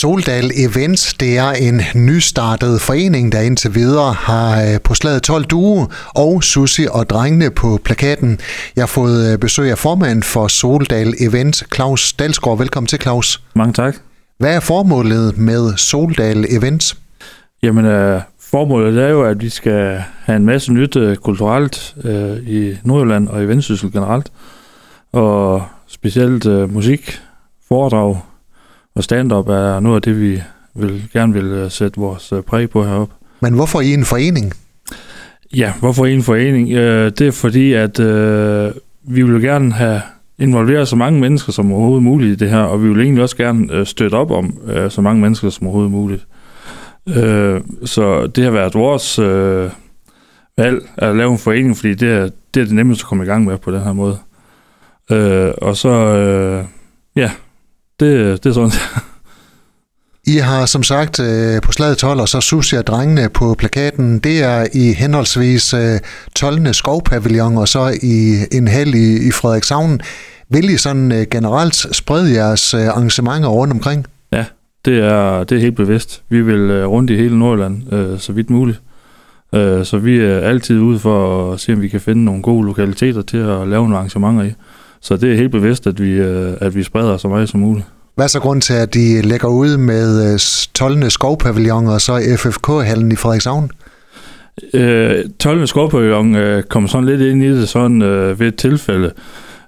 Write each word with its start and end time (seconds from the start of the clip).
Soldal 0.00 0.50
Events, 0.56 1.14
det 1.14 1.38
er 1.38 1.50
en 1.50 1.80
nystartet 1.94 2.80
forening, 2.80 3.32
der 3.32 3.40
indtil 3.40 3.74
videre 3.74 4.12
har 4.12 4.62
øh, 4.62 4.80
på 4.84 4.94
slaget 4.94 5.22
12 5.22 5.44
due 5.44 5.88
og 6.14 6.44
Susi 6.44 6.86
og 6.90 7.10
drengene 7.10 7.50
på 7.50 7.78
plakaten. 7.84 8.40
Jeg 8.76 8.82
har 8.82 8.86
fået 8.86 9.32
øh, 9.32 9.38
besøg 9.38 9.70
af 9.70 9.78
formand 9.78 10.22
for 10.22 10.48
Soldal 10.48 11.14
Events, 11.20 11.64
Claus 11.74 12.12
Dalsgaard. 12.12 12.58
Velkommen 12.58 12.86
til, 12.86 13.00
Claus. 13.00 13.42
Mange 13.54 13.72
tak. 13.72 13.96
Hvad 14.38 14.56
er 14.56 14.60
formålet 14.60 15.38
med 15.38 15.76
Soldal 15.76 16.44
Events? 16.48 16.96
Jamen, 17.62 17.84
uh, 17.84 18.20
formålet 18.40 19.02
er 19.04 19.08
jo, 19.08 19.24
at 19.24 19.40
vi 19.40 19.48
skal 19.48 20.02
have 20.24 20.36
en 20.36 20.44
masse 20.44 20.72
nyt 20.72 20.96
kulturelt 21.22 21.96
i 22.46 22.76
Nordjylland 22.84 23.28
og 23.28 23.42
i 23.42 23.46
Vendsyssel 23.46 23.92
generelt. 23.92 24.32
Og 25.12 25.62
specielt 25.86 26.46
musik, 26.72 27.20
foredrag, 27.68 28.16
og 28.98 29.04
stand-up 29.04 29.48
er 29.48 29.80
noget 29.80 29.96
af 29.96 30.02
det, 30.02 30.20
vi 30.20 30.42
vil, 30.74 31.08
gerne 31.12 31.32
vil 31.32 31.44
øh, 31.44 31.70
sætte 31.70 32.00
vores 32.00 32.32
øh, 32.32 32.42
præg 32.42 32.70
på 32.70 32.84
heroppe. 32.84 33.14
Men 33.40 33.54
hvorfor 33.54 33.80
i 33.80 33.94
en 33.94 34.04
forening? 34.04 34.52
Ja, 35.56 35.72
hvorfor 35.80 36.06
i 36.06 36.14
en 36.14 36.22
forening? 36.22 36.72
Øh, 36.72 37.12
det 37.18 37.26
er 37.26 37.30
fordi, 37.30 37.72
at 37.72 38.00
øh, 38.00 38.72
vi 39.02 39.22
vil 39.22 39.42
gerne 39.42 39.72
have 39.72 40.00
involveret 40.38 40.88
så 40.88 40.96
mange 40.96 41.20
mennesker 41.20 41.52
som 41.52 41.72
overhovedet 41.72 42.02
muligt 42.02 42.32
i 42.32 42.44
det 42.44 42.50
her, 42.50 42.60
og 42.60 42.82
vi 42.82 42.88
vil 42.88 43.00
egentlig 43.00 43.22
også 43.22 43.36
gerne 43.36 43.72
øh, 43.72 43.86
støtte 43.86 44.14
op 44.14 44.30
om 44.30 44.58
øh, 44.66 44.90
så 44.90 45.00
mange 45.00 45.20
mennesker 45.22 45.50
som 45.50 45.66
overhovedet 45.66 45.92
muligt. 45.92 46.26
Øh, 47.08 47.60
så 47.84 48.26
det 48.26 48.44
har 48.44 48.50
været 48.50 48.74
vores 48.74 49.18
øh, 49.18 49.70
valg 50.56 50.82
at 50.96 51.16
lave 51.16 51.32
en 51.32 51.38
forening, 51.38 51.76
fordi 51.76 51.94
det 51.94 52.08
er, 52.08 52.28
det 52.54 52.60
er 52.60 52.64
det 52.64 52.74
nemmeste 52.74 53.02
at 53.02 53.06
komme 53.06 53.24
i 53.24 53.26
gang 53.26 53.44
med 53.44 53.58
på 53.58 53.70
den 53.70 53.80
her 53.80 53.92
måde. 53.92 54.18
Øh, 55.10 55.52
og 55.62 55.76
så, 55.76 55.88
øh, 55.88 56.64
ja, 57.16 57.30
det, 58.00 58.44
det 58.44 58.50
er 58.50 58.54
sådan. 58.54 58.72
I 60.26 60.36
har 60.36 60.66
som 60.66 60.82
sagt 60.82 61.20
øh, 61.20 61.62
på 61.62 61.72
slaget 61.72 61.98
12, 61.98 62.20
og 62.20 62.28
så 62.28 62.40
Susi 62.40 62.76
og 62.76 62.86
drengene 62.86 63.28
på 63.28 63.54
plakaten, 63.58 64.18
det 64.18 64.42
er 64.42 64.66
i 64.74 64.92
henholdsvis 64.92 65.74
12. 66.34 66.66
Øh, 66.66 66.74
skovpavillon 66.74 67.56
og 67.56 67.68
så 67.68 67.98
i 68.02 68.36
en 68.52 68.68
hal 68.68 68.94
i, 68.94 69.28
i 69.28 69.30
Frederikshavn. 69.30 70.00
Vil 70.48 70.70
I 70.70 70.76
sådan 70.76 71.12
øh, 71.12 71.26
generelt 71.30 71.74
sprede 71.74 72.34
jeres 72.34 72.74
arrangementer 72.74 73.48
rundt 73.48 73.72
omkring? 73.72 74.06
Ja, 74.32 74.44
det 74.84 74.98
er, 74.98 75.44
det 75.44 75.56
er 75.56 75.60
helt 75.60 75.76
bevidst. 75.76 76.22
Vi 76.28 76.40
vil 76.40 76.86
rundt 76.86 77.10
i 77.10 77.16
hele 77.16 77.38
Nordjylland, 77.38 77.92
øh, 77.92 78.18
så 78.18 78.32
vidt 78.32 78.50
muligt. 78.50 78.80
Øh, 79.54 79.84
så 79.84 79.98
vi 79.98 80.20
er 80.20 80.38
altid 80.38 80.78
ude 80.80 80.98
for 80.98 81.52
at 81.52 81.60
se, 81.60 81.72
om 81.72 81.82
vi 81.82 81.88
kan 81.88 82.00
finde 82.00 82.24
nogle 82.24 82.42
gode 82.42 82.66
lokaliteter 82.66 83.22
til 83.22 83.38
at 83.38 83.68
lave 83.68 83.82
nogle 83.82 83.96
arrangementer 83.96 84.42
i. 84.42 84.52
Så 85.00 85.16
det 85.16 85.32
er 85.32 85.36
helt 85.36 85.52
bevidst, 85.52 85.86
at 85.86 86.02
vi, 86.02 86.10
øh, 86.10 86.52
at 86.60 86.74
vi 86.74 86.82
spreder 86.82 87.16
så 87.16 87.28
meget 87.28 87.48
som 87.48 87.60
muligt. 87.60 87.86
Hvad 88.18 88.26
er 88.26 88.28
så 88.28 88.40
grund 88.40 88.62
til, 88.62 88.74
at 88.74 88.94
de 88.94 89.22
lægger 89.22 89.48
ud 89.48 89.76
med 89.76 90.32
øh, 90.32 90.38
12. 90.74 91.10
Skovpavillon 91.10 91.86
og 91.86 92.00
så 92.00 92.36
FFK-hallen 92.38 93.12
i 93.12 93.16
Frederikshavn? 93.16 93.70
Øh, 94.74 95.24
12. 95.40 95.66
skovpavillon 95.66 96.36
øh, 96.36 96.62
kom 96.62 96.88
sådan 96.88 97.04
lidt 97.06 97.20
ind 97.20 97.42
i 97.42 97.48
det 97.48 97.68
sådan 97.68 98.02
øh, 98.02 98.40
ved 98.40 98.46
et 98.46 98.56
tilfælde. 98.56 99.12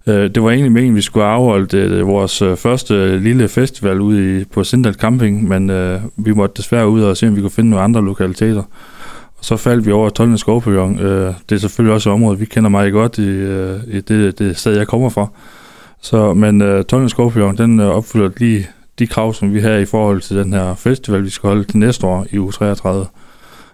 Øh, 0.07 0.31
det 0.35 0.43
var 0.43 0.51
egentlig 0.51 0.73
meningen, 0.73 0.95
at 0.95 0.97
vi 0.97 1.03
skulle 1.03 1.27
afholde 1.27 1.77
øh, 1.77 2.07
vores 2.07 2.43
øh, 2.43 2.57
første 2.57 2.95
øh, 2.95 3.21
lille 3.21 3.49
festival 3.49 4.01
ude 4.01 4.41
i, 4.41 4.45
på 4.45 4.65
Sindal 4.65 4.95
Camping, 4.95 5.49
men 5.49 5.71
øh, 5.71 6.01
vi 6.17 6.33
måtte 6.33 6.55
desværre 6.57 6.89
ud 6.89 7.03
og 7.03 7.17
se, 7.17 7.29
om 7.29 7.37
vi 7.37 7.41
kunne 7.41 7.51
finde 7.51 7.71
nogle 7.71 7.85
andre 7.85 8.05
lokaliteter. 8.05 8.63
Og 9.39 9.45
så 9.45 9.57
faldt 9.57 9.87
vi 9.87 9.93
over 9.93 10.09
Tolden 10.09 10.39
Skovpavillon. 10.39 10.99
Øh, 10.99 11.35
det 11.49 11.55
er 11.55 11.61
selvfølgelig 11.61 11.95
også 11.95 12.11
et 12.11 12.15
område, 12.15 12.39
vi 12.39 12.45
kender 12.45 12.71
meget 12.71 12.93
godt 12.93 13.19
i, 13.19 13.29
øh, 13.29 13.81
i 13.89 14.01
det, 14.01 14.39
det 14.39 14.59
sted, 14.59 14.77
jeg 14.77 14.87
kommer 14.87 15.09
fra. 15.09 15.27
Så, 16.01 16.35
men 16.35 16.63
øh, 16.63 16.85
Tolden 16.85 17.09
Skovpavillon, 17.09 17.59
den 17.59 17.81
øh, 17.81 17.87
opfylder 17.87 18.31
lige 18.37 18.69
de 18.99 19.07
krav, 19.07 19.35
som 19.35 19.55
vi 19.55 19.61
har 19.61 19.71
i 19.71 19.85
forhold 19.85 20.21
til 20.21 20.37
den 20.37 20.53
her 20.53 20.75
festival, 20.75 21.25
vi 21.25 21.31
skal 21.31 21.49
holde 21.49 21.65
til 21.65 21.79
næste 21.79 22.07
år 22.07 22.27
i 22.31 22.39
uge 22.39 22.53
33. 22.53 23.07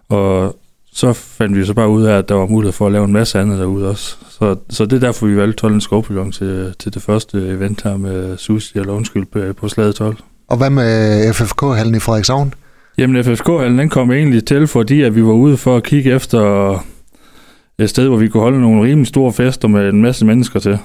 Og 0.09 0.57
så 0.93 1.13
fandt 1.13 1.59
vi 1.59 1.65
så 1.65 1.75
bare 1.75 1.89
ud 1.89 2.05
af, 2.05 2.19
at 2.19 2.29
der 2.29 2.35
var 2.35 2.47
mulighed 2.47 2.73
for 2.73 2.87
at 2.87 2.93
lave 2.93 3.05
en 3.05 3.13
masse 3.13 3.41
andet 3.41 3.59
derude 3.59 3.89
også. 3.89 4.17
Så, 4.31 4.57
så 4.71 4.85
det 4.85 4.93
er 4.93 5.01
derfor, 5.01 5.27
vi 5.27 5.37
valgte 5.37 5.61
Tolden 5.61 5.81
Skovpavillon 5.81 6.33
til, 6.33 6.75
til 6.79 6.95
det 6.95 7.03
første 7.03 7.39
event 7.39 7.83
her 7.83 7.97
med 7.97 8.37
Susi 8.37 8.79
eller 8.79 8.93
undskyld 8.93 9.27
på, 9.27 9.53
på 9.53 9.69
Slaget 9.69 9.95
12. 9.95 10.17
Og 10.49 10.57
hvad 10.57 10.71
med 10.71 11.33
FFK-hallen 11.35 11.95
i 11.95 11.99
Frederikshavn? 11.99 12.55
Jamen 12.99 13.25
FFK-hallen 13.25 13.79
den 13.79 13.89
kom 13.89 14.13
egentlig 14.13 14.45
til, 14.45 14.67
fordi 14.67 15.03
at 15.03 15.15
vi 15.15 15.25
var 15.25 15.33
ude 15.33 15.57
for 15.57 15.77
at 15.77 15.83
kigge 15.83 16.15
efter 16.15 16.73
et 17.79 17.91
sted, 17.91 18.09
hvor 18.09 18.17
vi 18.17 18.29
kunne 18.29 18.43
holde 18.43 18.61
nogle 18.61 18.83
rimelig 18.83 19.07
store 19.07 19.33
fester 19.33 19.69
med 19.69 19.89
en 19.89 20.03
masse 20.03 20.27
mennesker 20.27 20.61
til. 20.61 20.79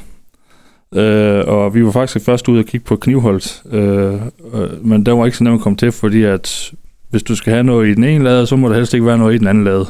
Øh, 0.95 1.43
og 1.47 1.75
vi 1.75 1.85
var 1.85 1.91
faktisk 1.91 2.25
først 2.25 2.47
ude 2.47 2.59
og 2.59 2.65
kigge 2.65 2.85
på 2.85 2.95
Knivholdt, 2.95 3.63
øh, 3.71 4.13
øh, 4.53 4.85
men 4.85 5.05
der 5.05 5.11
var 5.11 5.25
ikke 5.25 5.37
så 5.37 5.43
nemt 5.43 5.55
at 5.55 5.61
komme 5.61 5.77
til, 5.77 5.91
fordi 5.91 6.23
at 6.23 6.71
hvis 7.09 7.23
du 7.23 7.35
skal 7.35 7.53
have 7.53 7.63
noget 7.63 7.87
i 7.87 7.93
den 7.93 8.03
ene 8.03 8.23
lade, 8.23 8.47
så 8.47 8.55
må 8.55 8.69
der 8.69 8.75
helst 8.75 8.93
ikke 8.93 9.05
være 9.05 9.17
noget 9.17 9.35
i 9.35 9.37
den 9.37 9.47
anden 9.47 9.63
lade. 9.63 9.85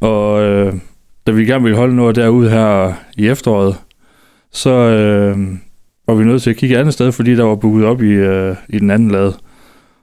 Og 0.00 0.42
øh, 0.42 0.74
da 1.26 1.32
vi 1.32 1.44
gerne 1.44 1.62
ville 1.62 1.78
holde 1.78 1.96
noget 1.96 2.16
derude 2.16 2.50
her 2.50 2.92
i 3.16 3.28
efteråret, 3.28 3.76
så 4.52 4.70
øh, 4.70 5.38
var 6.06 6.14
vi 6.14 6.24
nødt 6.24 6.42
til 6.42 6.50
at 6.50 6.56
kigge 6.56 6.76
et 6.76 6.80
andet 6.80 6.94
sted, 6.94 7.12
fordi 7.12 7.34
der 7.34 7.44
var 7.44 7.54
booket 7.54 7.84
op 7.84 8.02
i, 8.02 8.10
øh, 8.12 8.56
i 8.68 8.78
den 8.78 8.90
anden 8.90 9.10
lade. 9.10 9.34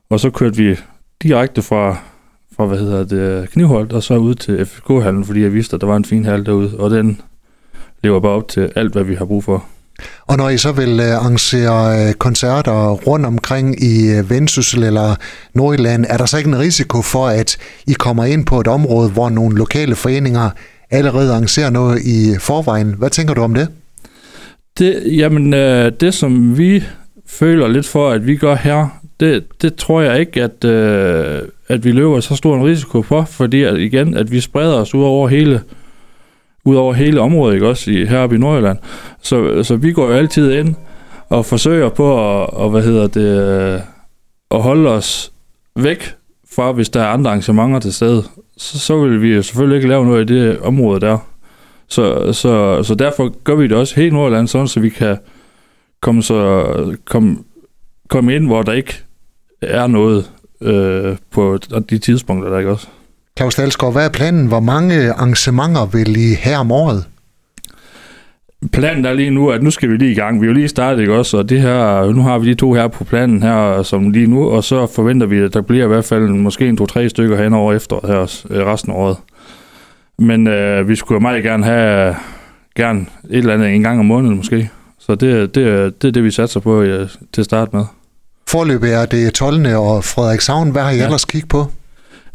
Og 0.10 0.20
så 0.20 0.30
kørte 0.30 0.58
vi 0.58 0.76
direkte 1.24 1.62
fra, 1.62 1.98
fra 2.56 2.66
hvad 2.66 2.80
hedder 2.80 3.04
det, 3.04 3.50
Knivholdt, 3.50 3.94
og 3.94 4.04
så 4.04 4.18
ud 4.18 4.36
til 4.36 4.66
FK-hallen, 4.66 5.26
fordi 5.26 5.42
jeg 5.42 5.54
vidste, 5.54 5.76
at 5.76 5.82
der 5.82 5.88
var 5.88 5.96
en 5.96 6.06
fin 6.06 6.26
hal 6.26 6.46
derude, 6.46 6.80
og 6.80 6.90
den 6.90 7.22
lever 8.04 8.20
bare 8.20 8.32
op 8.32 8.48
til 8.48 8.72
alt, 8.76 8.92
hvad 8.94 9.04
vi 9.04 9.16
har 9.16 9.26
brug 9.26 9.44
for. 9.44 9.66
Og 10.28 10.38
når 10.38 10.50
I 10.50 10.58
så 10.58 10.72
vil 10.72 11.00
øh, 11.00 11.16
arrangere 11.16 12.08
øh, 12.08 12.14
koncerter 12.14 12.92
rundt 12.92 13.26
omkring 13.26 13.84
i 13.84 14.12
øh, 14.12 14.30
Vendsyssel 14.30 14.84
eller 14.84 15.16
Nordjylland, 15.54 16.06
er 16.10 16.18
der 16.18 16.26
så 16.26 16.38
ikke 16.38 16.48
en 16.48 16.60
risiko 16.60 17.02
for, 17.02 17.28
at 17.28 17.58
I 17.88 17.94
kommer 17.94 18.26
ind 18.26 18.46
på 18.46 18.60
et 18.60 18.68
område, 18.68 19.10
hvor 19.10 19.30
nogle 19.30 19.58
lokale 19.58 19.96
foreninger 19.96 20.50
allerede 20.92 21.32
arrangerer 21.32 21.70
noget 21.70 22.02
i 22.02 22.36
forvejen? 22.40 22.96
Hvad 22.98 23.10
tænker 23.10 23.34
du 23.34 23.42
om 23.42 23.54
det? 23.54 23.68
Det, 24.80 25.18
jamen, 25.18 25.52
det 25.92 26.14
som 26.14 26.58
vi 26.58 26.84
føler 27.28 27.68
lidt 27.68 27.88
for, 27.88 28.10
at 28.10 28.28
vi 28.28 28.36
gør 28.36 28.56
her, 28.56 29.00
det, 29.20 29.62
det 29.62 29.76
tror 29.76 30.02
jeg 30.02 30.20
ikke, 30.20 30.44
at, 30.44 30.66
øh, 30.66 31.42
at 31.68 31.86
vi 31.86 31.92
løber 31.92 32.20
så 32.20 32.36
stor 32.36 32.56
en 32.56 32.66
risiko 32.66 33.02
for, 33.02 33.24
fordi 33.24 33.64
at, 33.64 33.78
igen, 33.78 34.18
at 34.18 34.32
vi 34.32 34.40
spreder 34.40 34.74
os 34.74 34.96
ud 34.96 35.04
over 35.04 35.28
hele, 35.28 35.62
ud 36.66 36.76
over 36.76 36.94
hele 36.94 37.22
området, 37.22 37.54
ikke 37.54 37.68
også, 37.68 37.92
i, 37.92 38.06
heroppe 38.06 38.36
i 38.36 38.40
Nordjylland. 38.40 38.78
Så, 39.22 39.64
så 39.64 39.76
vi 39.76 39.92
går 39.92 40.08
jo 40.08 40.14
altid 40.14 40.52
ind 40.52 40.76
og 41.30 41.46
forsøger 41.46 41.90
på 41.90 42.12
at, 42.14 42.50
og, 42.50 42.70
hvad 42.70 42.82
hedder 42.82 43.08
det, 43.08 43.82
at 44.52 44.62
holde 44.62 44.90
os 44.90 45.32
væk 45.76 46.16
fra, 46.56 46.72
hvis 46.72 46.90
der 46.90 47.02
er 47.02 47.08
andre 47.08 47.30
arrangementer 47.30 47.80
til 47.80 47.94
stede. 47.94 48.24
Så, 48.58 48.80
så 48.80 48.98
vil 48.98 49.22
vi 49.22 49.36
jo 49.36 49.42
selvfølgelig 49.42 49.76
ikke 49.76 49.88
lave 49.88 50.06
noget 50.06 50.30
i 50.30 50.34
det 50.34 50.60
område 50.60 51.00
der. 51.00 51.18
Så, 51.88 52.34
så, 52.34 52.84
så 52.84 52.96
derfor 52.96 53.44
gør 53.44 53.56
vi 53.56 53.68
det 53.68 53.78
også 53.78 53.96
helt 53.96 54.14
Nordjylland, 54.14 54.48
sådan 54.48 54.68
så 54.68 54.80
vi 54.80 54.90
kan 54.90 55.18
komme, 56.02 56.24
så, 56.24 56.98
komme, 57.06 57.38
komme 58.08 58.36
ind, 58.36 58.46
hvor 58.46 58.62
der 58.62 58.74
ikke 58.74 58.94
er 59.62 59.88
noget 59.88 60.32
øh, 60.62 61.18
på 61.32 61.58
de 61.90 61.98
tidspunkter, 61.98 62.50
der 62.50 62.58
ikke 62.58 62.72
også. 62.72 62.88
Claus 63.40 63.56
Dalsgaard, 63.56 63.94
hvad 63.94 64.06
er 64.06 64.10
planen? 64.10 64.48
Hvor 64.48 64.60
mange 64.60 65.12
arrangementer 65.14 65.86
vil 65.86 66.18
I 66.18 66.34
have 66.34 66.58
om 66.58 66.72
året? 66.72 67.06
Planen 68.72 69.06
er 69.06 69.14
lige 69.14 69.30
nu, 69.30 69.50
at 69.50 69.64
nu 69.64 69.72
skal 69.72 69.90
vi 69.90 69.98
lige 69.98 70.12
i 70.12 70.16
gang. 70.16 70.42
Vi 70.42 70.46
er 70.46 70.48
jo 70.48 70.54
lige 70.54 70.68
startet, 70.68 71.02
ikke 71.02 71.14
også? 71.14 71.38
Og 71.38 71.50
det 71.50 71.62
her, 71.62 72.12
nu 72.12 72.22
har 72.22 72.40
vi 72.40 72.50
de 72.50 72.56
to 72.56 72.74
her 72.74 72.88
på 72.88 73.04
planen 73.04 73.44
her, 73.44 73.84
som 73.84 74.10
lige 74.10 74.28
nu, 74.28 74.50
og 74.50 74.64
så 74.64 74.88
forventer 74.88 75.28
vi, 75.28 75.40
at 75.40 75.54
der 75.54 75.62
bliver 75.62 75.86
i 75.86 75.88
hvert 75.88 76.06
fald 76.06 76.30
måske 76.30 76.68
en 76.68 76.78
to-tre 76.78 77.10
stykker 77.10 77.44
hen 77.44 77.54
over 77.54 77.74
efter 77.74 78.00
her 78.08 78.42
øh, 78.50 78.66
resten 78.66 78.92
af 78.92 78.96
året. 78.96 79.18
Men 80.18 80.48
øh, 80.48 80.90
vi 80.90 80.96
skulle 80.96 81.20
meget 81.20 81.44
gerne 81.44 81.64
have 81.64 82.16
gerne 82.76 83.00
et 83.30 83.38
eller 83.38 83.54
andet 83.54 83.70
en 83.70 83.84
gang 83.84 84.00
om 84.00 84.06
måneden 84.06 84.38
måske. 84.38 84.70
Så 85.00 85.16
det, 85.16 85.56
det, 85.56 86.02
det 86.02 86.08
er 86.08 86.12
det, 86.12 86.24
vi 86.24 86.32
satser 86.32 86.60
på 86.60 86.82
øh, 86.82 87.10
til 87.34 87.42
at 87.42 87.46
starte 87.46 87.76
med. 87.76 87.86
Forløbet 88.48 88.94
er 88.94 89.06
det 89.06 89.34
12. 89.34 89.76
og 89.76 90.04
Frederikshavn. 90.04 90.72
Hvad 90.72 90.82
har 90.82 90.92
I 90.92 90.98
ja. 90.98 91.04
ellers 91.04 91.26
kigget 91.26 91.50
på? 91.50 91.66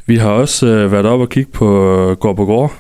Vi 0.07 0.17
har 0.17 0.31
også 0.31 0.67
øh, 0.67 0.93
været 0.93 1.07
op 1.07 1.21
og 1.21 1.29
kigge 1.29 1.51
på 1.53 1.95
øh, 1.95 2.17
Gård 2.17 2.37
på 2.37 2.45
Gård, 2.45 2.73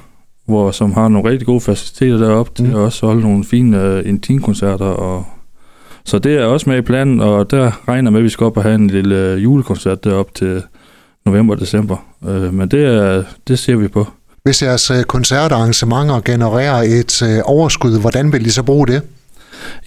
hvor, 0.47 0.71
som 0.71 0.93
har 0.93 1.09
nogle 1.09 1.31
rigtig 1.31 1.47
gode 1.47 1.61
faciliteter 1.61 2.19
deroppe 2.19 2.51
mm. 2.59 2.67
til 2.67 2.73
at 2.73 2.79
også 2.79 3.07
holde 3.07 3.21
nogle 3.21 3.45
fine 3.45 3.83
øh, 3.83 4.09
intimkoncerter. 4.09 4.87
Og, 4.87 5.27
så 6.05 6.19
det 6.19 6.37
er 6.37 6.45
også 6.45 6.71
med 6.71 6.79
i 6.79 6.83
planen, 6.83 7.21
og 7.21 7.51
der 7.51 7.89
regner 7.89 8.11
med, 8.11 8.21
at 8.21 8.25
vi 8.25 8.29
skal 8.29 8.45
op 8.45 8.57
og 8.57 8.63
have 8.63 8.75
en 8.75 8.91
lille 8.91 9.17
øh, 9.17 9.43
julekoncert 9.43 10.05
deroppe 10.05 10.33
til 10.35 10.63
november 11.27 11.55
og 11.55 11.61
december. 11.61 11.97
Øh, 12.29 12.55
men 12.55 12.69
det, 12.69 13.27
det 13.49 13.59
ser 13.59 13.77
vi 13.77 13.89
på. 13.89 14.07
Hvis 14.43 14.63
jeres 14.63 14.91
øh, 14.91 15.05
koncertarrangementer 15.05 16.21
genererer 16.21 16.83
et 16.83 17.23
øh, 17.23 17.43
overskud, 17.45 18.01
hvordan 18.01 18.33
vil 18.33 18.47
I 18.47 18.51
så 18.51 18.63
bruge 18.63 18.87
det? 18.87 19.03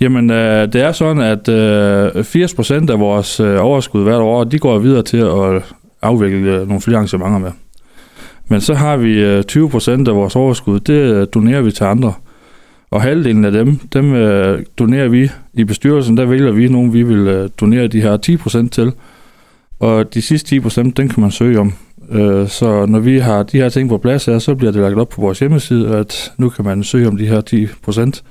Jamen, 0.02 0.32
øh, 0.32 0.74
det 0.74 0.82
er 0.82 0.92
sådan, 0.92 1.22
at 1.22 1.48
øh, 1.50 2.08
80% 2.08 2.92
af 2.92 3.00
vores 3.00 3.40
øh, 3.40 3.58
overskud 3.62 4.04
hvert 4.04 4.22
år, 4.22 4.44
de 4.44 4.60
går 4.60 4.80
videre 4.80 5.04
til 5.04 5.18
at 5.18 5.64
afvikle 6.08 6.52
øh, 6.52 6.68
nogle 6.68 6.82
flere 6.82 6.98
arrangementer 6.98 7.40
med. 7.40 7.52
Men 8.48 8.62
så 8.62 8.74
har 8.74 8.98
vi 8.98 9.24
øh, 9.24 9.44
20% 9.52 9.90
af 9.92 10.16
vores 10.16 10.36
overskud, 10.36 10.80
det 10.80 10.94
øh, 10.94 11.28
donerer 11.34 11.62
vi 11.62 11.72
til 11.72 11.84
andre. 11.84 12.14
Og 12.92 13.02
halvdelen 13.02 13.46
af 13.46 13.52
dem, 13.52 13.80
dem 13.94 14.14
øh, 14.14 14.64
donerer 14.80 15.08
vi 15.08 15.30
i 15.54 15.64
bestyrelsen, 15.64 16.18
der 16.18 16.26
vælger 16.26 16.52
vi 16.52 16.68
nogen, 16.68 16.94
vi 16.94 17.04
vil 17.04 17.28
øh, 17.28 17.50
donere 17.60 17.88
de 17.88 18.02
her 18.02 18.18
10% 18.66 18.70
til. 18.70 18.92
Og 19.80 20.14
de 20.14 20.22
sidste 20.22 20.56
10%, 20.56 20.82
den 20.82 21.10
kan 21.10 21.22
man 21.22 21.32
søge 21.32 21.60
om. 21.60 21.74
Øh, 22.12 22.48
så 22.48 22.86
når 22.86 23.00
vi 23.00 23.18
har 23.18 23.44
de 23.44 23.58
her 23.58 23.70
ting 23.70 23.90
på 23.90 23.98
plads 23.98 24.26
her, 24.26 24.40
så 24.40 24.56
bliver 24.56 24.72
det 24.72 24.82
lagt 24.82 24.98
op 24.98 25.10
på 25.10 25.22
vores 25.22 25.40
hjemmeside, 25.40 25.96
at 25.96 26.34
nu 26.38 26.50
kan 26.50 26.66
man 26.66 26.84
søge 26.84 27.08
om 27.08 27.18
de 27.18 27.28
her 27.28 27.42
10%. 28.16 28.22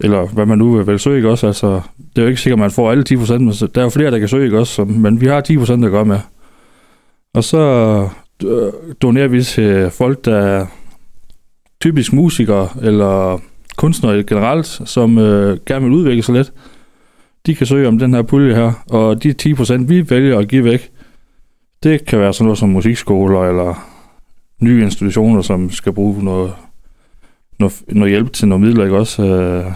Eller 0.00 0.26
hvad 0.26 0.46
man 0.46 0.58
nu 0.58 0.82
vil 0.82 0.98
søge, 0.98 1.16
ikke 1.16 1.30
også? 1.30 1.46
Altså, 1.46 1.80
det 1.98 2.18
er 2.18 2.22
jo 2.22 2.28
ikke 2.28 2.40
sikkert, 2.40 2.58
at 2.58 2.60
man 2.60 2.70
får 2.70 2.90
alle 2.90 3.04
10%, 3.10 3.38
men 3.38 3.52
der 3.52 3.80
er 3.80 3.82
jo 3.82 3.88
flere, 3.88 4.10
der 4.10 4.18
kan 4.18 4.28
søge, 4.28 4.44
ikke 4.44 4.58
også? 4.58 4.84
Men 4.84 5.20
vi 5.20 5.26
har 5.26 5.42
10%, 5.50 5.82
der 5.82 5.88
gør 5.88 6.04
med. 6.04 6.18
Og 7.34 7.44
så 7.44 7.58
øh, 8.44 8.72
donerer 9.02 9.28
vi 9.28 9.42
til 9.42 9.90
folk, 9.90 10.24
der 10.24 10.36
er 10.36 10.66
typisk 11.80 12.12
musikere 12.12 12.68
eller 12.82 13.38
kunstnere 13.76 14.22
generelt, 14.22 14.66
som 14.66 15.18
øh, 15.18 15.58
gerne 15.66 15.84
vil 15.84 15.94
udvikle 15.94 16.22
sig 16.22 16.34
lidt. 16.34 16.52
De 17.46 17.54
kan 17.54 17.66
søge 17.66 17.88
om 17.88 17.98
den 17.98 18.14
her 18.14 18.22
pulje 18.22 18.54
her, 18.54 18.72
og 18.90 19.22
de 19.22 19.34
10% 19.42 19.86
vi 19.86 20.10
vælger 20.10 20.38
at 20.38 20.48
give 20.48 20.64
væk, 20.64 20.90
det 21.82 22.04
kan 22.04 22.18
være 22.18 22.32
sådan 22.32 22.44
noget 22.44 22.58
som 22.58 22.68
musikskoler 22.68 23.40
eller 23.40 23.90
nye 24.60 24.82
institutioner, 24.82 25.42
som 25.42 25.70
skal 25.70 25.92
bruge 25.92 26.24
noget, 26.24 26.52
noget, 27.58 27.82
noget 27.88 28.10
hjælp 28.10 28.32
til 28.32 28.48
noget 28.48 28.60
midler, 28.60 28.84
ikke 28.84 28.96
også? 28.96 29.22
Øh, 29.22 29.72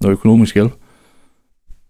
noget 0.00 0.12
økonomisk 0.12 0.54
hjælp. 0.54 0.72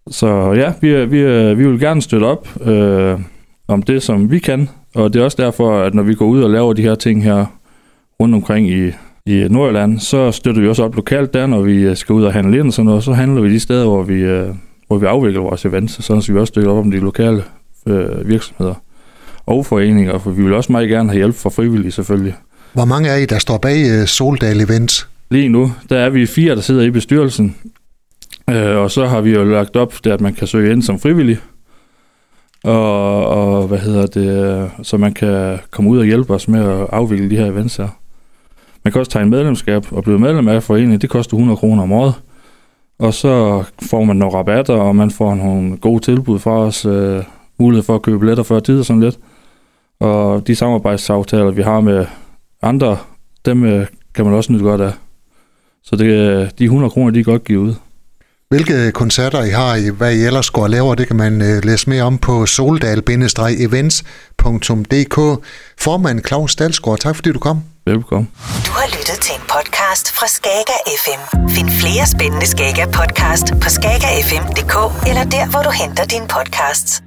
Så 0.07 0.53
ja, 0.53 0.73
vi, 0.81 1.05
vi, 1.05 1.53
vi 1.55 1.69
vil 1.69 1.79
gerne 1.79 2.01
støtte 2.01 2.25
op 2.25 2.67
øh, 2.67 3.19
om 3.67 3.83
det, 3.83 4.03
som 4.03 4.31
vi 4.31 4.39
kan, 4.39 4.69
og 4.95 5.13
det 5.13 5.19
er 5.19 5.23
også 5.23 5.37
derfor, 5.39 5.79
at 5.79 5.93
når 5.93 6.03
vi 6.03 6.15
går 6.15 6.25
ud 6.25 6.43
og 6.43 6.49
laver 6.49 6.73
de 6.73 6.81
her 6.81 6.95
ting 6.95 7.23
her 7.23 7.45
rundt 8.19 8.35
omkring 8.35 8.69
i, 8.69 8.91
i 9.25 9.47
Nordjylland, 9.49 9.99
så 9.99 10.31
støtter 10.31 10.61
vi 10.61 10.67
også 10.67 10.83
op 10.83 10.95
lokalt 10.95 11.33
der, 11.33 11.47
når 11.47 11.61
vi 11.61 11.81
øh, 11.81 11.95
skal 11.95 12.13
ud 12.13 12.23
og 12.23 12.33
handle 12.33 12.59
ind 12.59 12.67
og 12.67 12.73
sådan 12.73 12.85
noget. 12.85 13.03
Så 13.03 13.13
handler 13.13 13.41
vi 13.41 13.53
de 13.53 13.59
steder, 13.59 13.85
hvor 13.85 14.03
vi, 14.03 14.13
øh, 14.13 14.47
hvor 14.87 14.97
vi 14.97 15.05
afvikler 15.05 15.41
vores 15.41 15.65
events, 15.65 16.05
så 16.05 16.31
vi 16.33 16.39
også 16.39 16.51
støtter 16.51 16.71
op 16.71 16.77
om 16.77 16.91
de 16.91 16.99
lokale 16.99 17.43
øh, 17.87 18.29
virksomheder 18.29 18.75
og 19.45 19.65
foreninger, 19.65 20.17
for 20.17 20.31
vi 20.31 20.43
vil 20.43 20.53
også 20.53 20.71
meget 20.71 20.89
gerne 20.89 21.09
have 21.09 21.17
hjælp 21.17 21.35
fra 21.35 21.49
frivillige 21.49 21.91
selvfølgelig. 21.91 22.35
Hvor 22.73 22.85
mange 22.85 23.09
er 23.09 23.15
I, 23.15 23.25
der 23.25 23.39
står 23.39 23.57
bag 23.57 23.89
øh, 23.89 24.07
Soldal 24.07 24.61
Events? 24.61 25.07
Lige 25.29 25.49
nu, 25.49 25.71
der 25.89 25.97
er 25.97 26.09
vi 26.09 26.25
fire, 26.25 26.55
der 26.55 26.61
sidder 26.61 26.81
i 26.81 26.89
bestyrelsen, 26.89 27.55
øh, 28.49 28.77
og 28.77 28.91
så 28.91 29.05
har 29.05 29.21
vi 29.21 29.31
jo 29.31 29.43
lagt 29.43 29.75
op, 29.75 29.93
det, 30.03 30.11
at 30.11 30.21
man 30.21 30.33
kan 30.33 30.47
søge 30.47 30.71
ind 30.71 30.81
som 30.81 30.99
frivillig, 30.99 31.37
og, 32.65 33.27
og 33.27 33.67
hvad 33.67 33.77
hedder 33.77 34.05
det, 34.05 34.61
øh, 34.63 34.69
så 34.83 34.97
man 34.97 35.13
kan 35.13 35.59
komme 35.71 35.89
ud 35.89 35.97
og 35.99 36.05
hjælpe 36.05 36.33
os 36.33 36.47
med 36.47 36.59
at 36.59 36.87
afvikle 36.91 37.29
de 37.29 37.37
her 37.37 37.45
events 37.45 37.75
her. 37.75 37.87
Man 38.83 38.91
kan 38.91 38.99
også 38.99 39.11
tage 39.11 39.23
en 39.23 39.29
medlemskab 39.29 39.85
og 39.91 40.03
blive 40.03 40.19
medlem 40.19 40.47
af 40.47 40.63
foreningen. 40.63 41.01
Det 41.01 41.09
koster 41.09 41.33
100 41.33 41.57
kroner 41.57 41.83
om 41.83 41.91
året. 41.91 42.13
Og 42.99 43.13
så 43.13 43.63
får 43.81 44.03
man 44.03 44.15
nogle 44.15 44.37
rabatter, 44.37 44.73
og 44.73 44.95
man 44.95 45.11
får 45.11 45.35
nogle 45.35 45.77
gode 45.77 45.99
tilbud 45.99 46.39
fra 46.39 46.51
os. 46.51 46.85
Øh, 46.85 47.23
mulighed 47.59 47.83
for 47.83 47.95
at 47.95 48.01
købe 48.01 48.19
billetter 48.19 48.43
før 48.43 48.59
tid 48.59 48.79
og 48.79 48.85
sådan 48.85 48.99
lidt. 48.99 49.19
Og 49.99 50.47
de 50.47 50.55
samarbejdsaftaler, 50.55 51.51
vi 51.51 51.61
har 51.61 51.79
med 51.79 52.05
andre, 52.61 52.97
dem 53.45 53.63
øh, 53.63 53.87
kan 54.13 54.25
man 54.25 54.33
også 54.33 54.53
nyde 54.53 54.63
godt 54.63 54.81
af. 54.81 54.91
Så 55.83 55.95
det, 55.95 56.05
øh, 56.05 56.49
de 56.59 56.63
100 56.63 56.89
kroner, 56.89 57.11
de 57.11 57.19
er 57.19 57.23
godt 57.23 57.43
givet 57.43 57.59
ud. 57.67 57.73
Hvilke 58.49 58.91
koncerter 58.91 59.43
I 59.43 59.49
har, 59.49 59.75
i 59.75 59.89
hvad 59.89 60.13
I 60.13 60.25
ellers 60.25 60.49
går 60.49 60.63
og 60.63 60.69
laver, 60.69 60.95
det 60.95 61.07
kan 61.07 61.15
man 61.15 61.41
øh, 61.41 61.65
læse 61.65 61.89
mere 61.89 62.03
om 62.03 62.17
på 62.17 62.45
soldal-events.dk. 62.45 65.43
Formand 65.79 66.21
Claus 66.27 66.55
Dalsgaard, 66.55 66.99
tak 66.99 67.15
fordi 67.15 67.31
du 67.31 67.39
kom. 67.39 67.63
Velkommen. 67.85 68.31
Du 68.65 68.71
har 68.71 68.87
lyttet 68.97 69.19
til 69.21 69.35
en 69.35 69.41
podcast 69.41 70.11
fra 70.11 70.27
Skager 70.27 70.79
FM. 71.03 71.49
Find 71.49 71.69
flere 71.69 72.07
spændende 72.07 72.47
Skager 72.47 72.85
podcast 72.85 73.45
på 73.61 73.69
skagerfm.dk 73.69 75.07
eller 75.09 75.23
der, 75.23 75.49
hvor 75.51 75.61
du 75.61 75.69
henter 75.69 76.05
dine 76.05 76.27
podcasts. 76.27 77.01